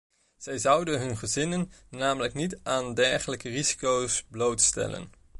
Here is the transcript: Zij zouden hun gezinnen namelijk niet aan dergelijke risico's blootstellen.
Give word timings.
Zij 0.37 0.57
zouden 0.57 0.99
hun 0.99 1.17
gezinnen 1.17 1.71
namelijk 1.89 2.33
niet 2.33 2.59
aan 2.63 2.93
dergelijke 2.93 3.49
risico's 3.49 4.23
blootstellen. 4.29 5.09